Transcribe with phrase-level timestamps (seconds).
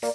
[0.00, 0.14] Hi,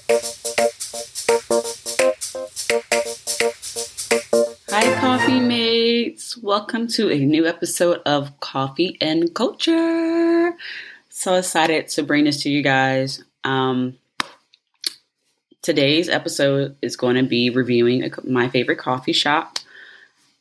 [5.00, 6.38] coffee mates.
[6.38, 10.56] Welcome to a new episode of Coffee and Culture.
[11.10, 13.26] So excited to bring this to you guys.
[13.44, 13.98] Um,
[15.62, 19.60] today's episode is going to be reviewing my favorite coffee shop.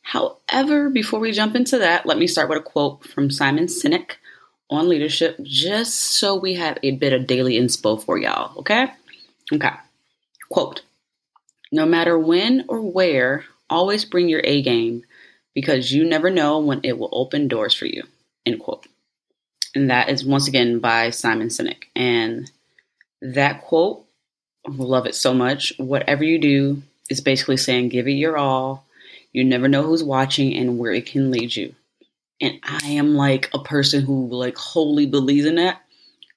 [0.03, 4.11] However, before we jump into that, let me start with a quote from Simon Sinek
[4.69, 8.89] on leadership, just so we have a bit of daily inspo for y'all, okay?
[9.51, 9.71] Okay.
[10.49, 10.81] Quote
[11.71, 15.03] No matter when or where, always bring your A game
[15.53, 18.03] because you never know when it will open doors for you.
[18.45, 18.87] End quote.
[19.75, 21.85] And that is once again by Simon Sinek.
[21.95, 22.51] And
[23.21, 24.05] that quote,
[24.67, 25.73] I love it so much.
[25.77, 28.85] Whatever you do is basically saying give it your all.
[29.31, 31.73] You never know who's watching and where it can lead you
[32.43, 35.81] and I am like a person who like wholly believes in that.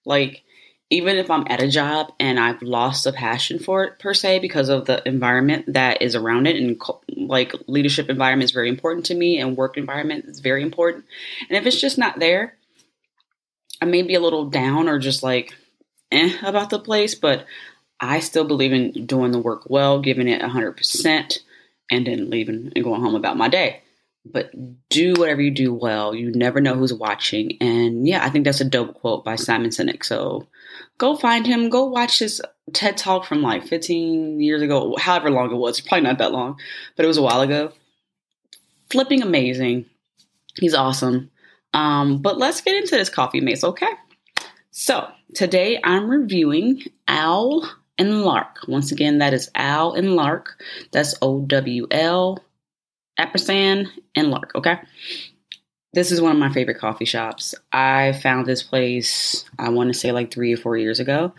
[0.04, 0.44] Like
[0.90, 4.38] even if I'm at a job and I've lost a passion for it per se
[4.38, 6.80] because of the environment that is around it and
[7.28, 11.04] like leadership environment is very important to me and work environment is very important.
[11.48, 12.56] And if it's just not there,
[13.82, 15.54] I may be a little down or just like
[16.12, 17.46] eh about the place, but
[17.98, 21.38] I still believe in doing the work well, giving it 100%
[21.90, 23.82] and then leaving and going home about my day
[24.32, 24.50] but
[24.88, 26.14] do whatever you do well.
[26.14, 27.56] You never know who's watching.
[27.60, 30.04] And yeah, I think that's a dope quote by Simon Sinek.
[30.04, 30.46] So
[30.98, 35.50] go find him, go watch his TED talk from like 15 years ago, however long
[35.52, 35.80] it was.
[35.80, 36.58] Probably not that long,
[36.96, 37.72] but it was a while ago.
[38.90, 39.86] Flipping amazing.
[40.58, 41.30] He's awesome.
[41.74, 43.90] Um, but let's get into this coffee mace, okay?
[44.70, 48.58] So today I'm reviewing Owl and Lark.
[48.68, 50.62] Once again, that is Owl and Lark.
[50.92, 52.38] That's O W L
[53.18, 54.78] Ampersand and Lark, okay?
[55.92, 57.54] This is one of my favorite coffee shops.
[57.72, 61.32] I found this place, I want to say like three or four years ago,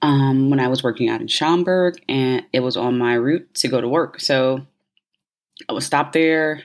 [0.00, 3.68] um, when I was working out in Schaumburg, and it was on my route to
[3.68, 4.20] go to work.
[4.20, 4.64] So
[5.68, 6.62] I would stop there.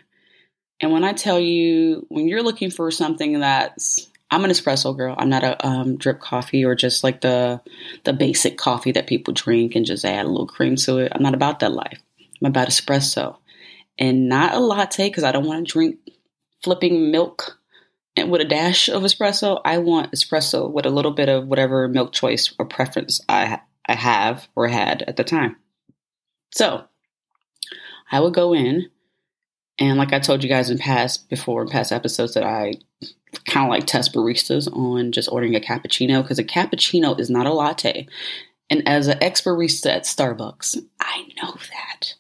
[0.80, 5.16] And when I tell you, when you're looking for something that's I'm an espresso girl.
[5.18, 7.62] I'm not a um, drip coffee or just like the
[8.04, 11.12] the basic coffee that people drink and just add a little cream to it.
[11.16, 12.02] I'm not about that life.
[12.42, 13.38] I'm about espresso
[14.00, 16.00] and not a latte because I don't want to drink
[16.64, 17.60] flipping milk
[18.16, 19.62] and with a dash of espresso.
[19.64, 23.94] I want espresso with a little bit of whatever milk choice or preference I I
[23.94, 25.56] have or had at the time.
[26.54, 26.84] So
[28.12, 28.90] I would go in
[29.80, 32.74] and like I told you guys in past before in past episodes that I
[33.46, 37.46] kind of like test baristas on just ordering a cappuccino because a cappuccino is not
[37.46, 38.08] a latte.
[38.70, 42.16] And as an ex barista at Starbucks, I know that.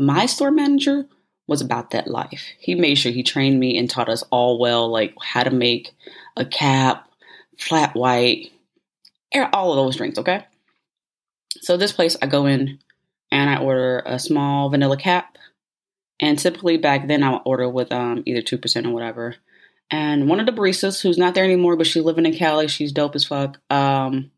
[0.00, 1.06] My store manager
[1.46, 2.44] was about that life.
[2.58, 5.92] He made sure he trained me and taught us all well, like how to make
[6.36, 7.06] a cap,
[7.58, 8.50] flat white,
[9.52, 10.46] all of those drinks, okay?
[11.60, 12.78] So this place, I go in
[13.30, 15.36] and I order a small vanilla cap.
[16.18, 19.36] And typically back then I would order with um, either 2% or whatever.
[19.90, 22.92] And one of the baristas, who's not there anymore, but she's living in Cali, she's
[22.92, 23.60] dope as fuck.
[23.70, 24.30] Um,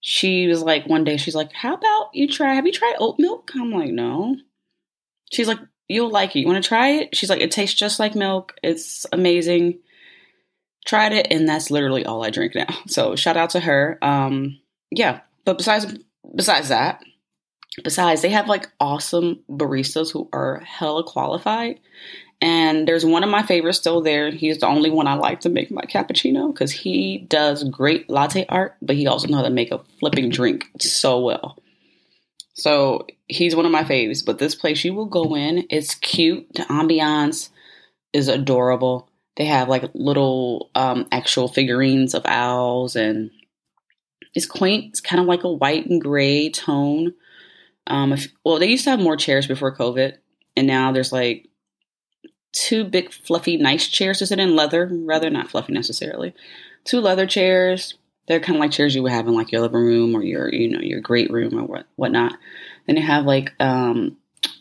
[0.00, 3.16] she was like, one day, she's like, How about you try, have you tried oat
[3.18, 3.52] milk?
[3.54, 4.36] I'm like, No.
[5.30, 5.58] She's like,
[5.88, 6.40] you'll like it.
[6.40, 7.16] You want to try it?
[7.16, 8.54] She's like, it tastes just like milk.
[8.62, 9.78] It's amazing.
[10.86, 12.66] Tried it, and that's literally all I drink now.
[12.86, 13.98] So shout out to her.
[14.00, 14.58] Um,
[14.90, 15.94] yeah, but besides
[16.34, 17.02] besides that,
[17.82, 21.80] besides they have like awesome baristas who are hella qualified.
[22.40, 24.30] And there's one of my favorites still there.
[24.30, 28.46] He's the only one I like to make my cappuccino because he does great latte
[28.48, 31.58] art, but he also knows how to make a flipping drink so well.
[32.58, 34.24] So he's one of my faves.
[34.24, 36.52] But this place you will go in, it's cute.
[36.54, 37.50] The ambiance
[38.12, 39.08] is adorable.
[39.36, 43.30] They have like little um, actual figurines of owls, and
[44.34, 44.86] it's quaint.
[44.88, 47.14] It's kind of like a white and gray tone.
[47.86, 50.16] Um, if, well, they used to have more chairs before COVID,
[50.56, 51.46] and now there's like
[52.52, 56.34] two big, fluffy, nice chairs to sit in, leather, rather not fluffy necessarily.
[56.84, 57.94] Two leather chairs,
[58.28, 60.52] they're kind of like chairs you would have in like your living room or your
[60.52, 62.34] you know your great room or what whatnot.
[62.86, 64.16] Then they have like um,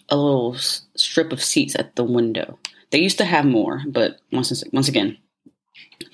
[0.09, 2.57] a little strip of seats at the window.
[2.89, 5.17] They used to have more, but once once again,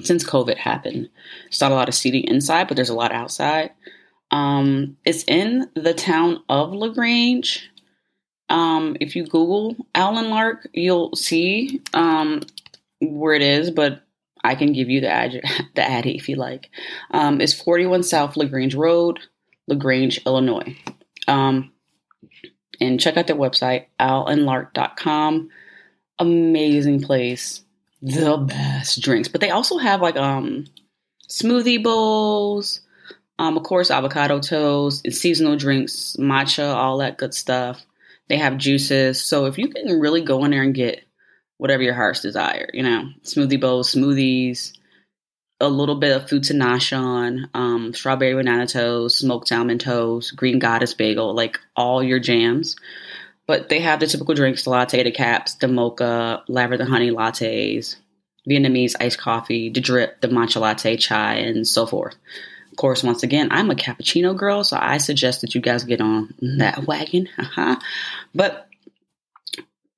[0.01, 1.09] since COVID happened,
[1.43, 3.71] there's not a lot of seating inside, but there's a lot outside.
[4.31, 7.69] Um, it's in the town of La Grange.
[8.49, 12.41] Um, if you Google Owl and Lark, you'll see um,
[12.99, 14.02] where it is, but
[14.43, 15.41] I can give you the ad,
[15.75, 16.69] the if you like.
[17.11, 19.19] Um, it's 41 South La Grange Road,
[19.67, 20.75] La Grange, Illinois.
[21.27, 21.71] Um,
[22.81, 25.49] and check out their website, owlandlark.com.
[26.19, 27.63] Amazing place.
[28.01, 29.29] The best drinks.
[29.29, 30.65] But they also have like um
[31.29, 32.81] smoothie bowls,
[33.39, 37.85] Um, of course, avocado toast, and seasonal drinks, matcha, all that good stuff.
[38.27, 39.21] They have juices.
[39.23, 41.02] So if you can really go in there and get
[41.63, 44.77] whatever your heart's desire, you know, smoothie bowls, smoothies,
[45.61, 50.93] a little bit of fruit nashon, um, strawberry banana toast, smoked salmon toast, green goddess
[50.93, 52.75] bagel, like all your jams.
[53.47, 57.95] But they have the typical drinks, the latte, the caps, the mocha, lavender honey lattes,
[58.45, 62.17] Vietnamese iced coffee, the drip, the matcha latte, chai, and so forth.
[62.71, 66.01] Of course, once again, I'm a cappuccino girl, so I suggest that you guys get
[66.01, 67.29] on that wagon.
[68.35, 68.67] but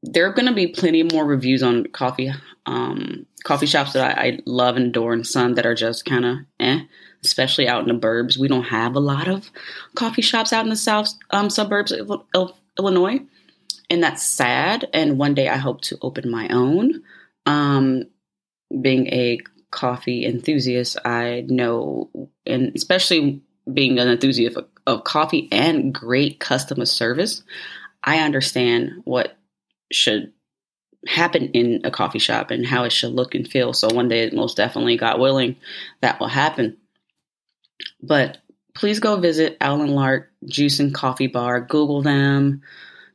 [0.05, 2.31] there are going to be plenty more reviews on coffee
[2.65, 6.25] um, coffee shops that I, I, love and adore, and some that are just kind
[6.25, 6.81] of eh.
[7.23, 9.49] Especially out in the burbs, we don't have a lot of
[9.95, 13.19] coffee shops out in the south um, suburbs of, Illinois,
[13.89, 14.87] and that's sad.
[14.93, 17.01] And one day I hope to open my own.
[17.45, 18.03] Um,
[18.81, 19.39] being a
[19.71, 22.09] coffee enthusiast, I know,
[22.45, 23.41] and especially
[23.73, 27.43] being an enthusiast of, of coffee and great customer service,
[28.03, 29.37] I understand what
[29.91, 30.33] should
[31.07, 33.73] happen in a coffee shop and how it should look and feel.
[33.73, 35.55] So one day, most definitely, God willing,
[36.01, 36.77] that will happen.
[38.01, 38.39] But
[38.73, 41.61] please go visit Owl and Lark Juice and Coffee Bar.
[41.61, 42.61] Google them,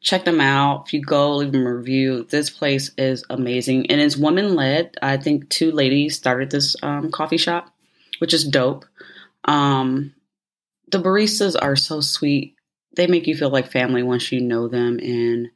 [0.00, 0.84] check them out.
[0.86, 2.26] If you go, leave them a review.
[2.28, 4.96] This place is amazing and it's woman led.
[5.02, 7.74] I think two ladies started this um, coffee shop,
[8.18, 8.84] which is dope.
[9.44, 10.14] Um,
[10.90, 12.56] the baristas are so sweet.
[12.96, 15.50] They make you feel like family once you know them and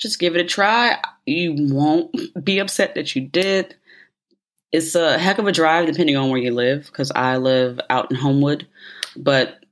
[0.00, 0.98] just give it a try.
[1.26, 3.76] You won't be upset that you did.
[4.72, 8.10] It's a heck of a drive depending on where you live because I live out
[8.10, 8.66] in Homewood,
[9.16, 9.64] but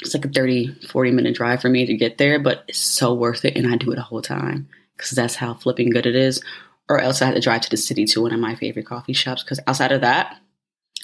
[0.00, 3.14] it's like a 30, 40 minute drive for me to get there, but it's so
[3.14, 3.56] worth it.
[3.56, 6.42] And I do it the whole time because that's how flipping good it is.
[6.88, 9.12] Or else I had to drive to the city to one of my favorite coffee
[9.12, 10.36] shops because outside of that,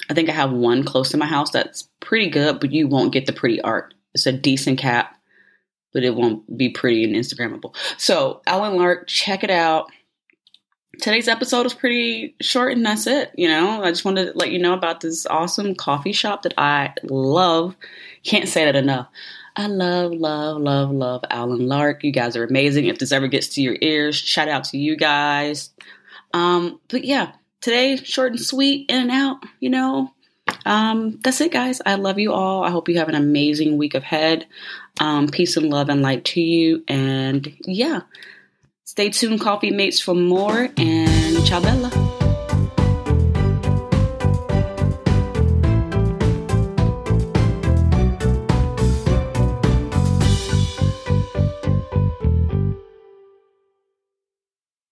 [0.09, 3.13] I think I have one close to my house that's pretty good, but you won't
[3.13, 3.93] get the pretty art.
[4.13, 5.15] It's a decent cap
[5.93, 7.75] but it won't be pretty and Instagrammable.
[7.97, 9.91] So, Owl and Lark, check it out.
[11.01, 13.31] Today's episode is pretty short, and that's it.
[13.35, 16.53] You know, I just wanted to let you know about this awesome coffee shop that
[16.57, 17.75] I love.
[18.23, 19.07] Can't say that enough.
[19.55, 22.03] I love, love, love, love Owl and Lark.
[22.03, 22.85] You guys are amazing.
[22.85, 25.71] If this ever gets to your ears, shout out to you guys.
[26.33, 29.37] Um, but yeah, today short and sweet, in and out.
[29.59, 30.13] You know,
[30.65, 31.81] um, that's it, guys.
[31.85, 32.63] I love you all.
[32.63, 34.45] I hope you have an amazing week ahead.
[34.99, 36.83] Um, peace and love and light to you.
[36.87, 38.01] And yeah,
[38.83, 40.69] stay tuned, coffee mates, for more.
[40.77, 42.20] And ciao, Bella.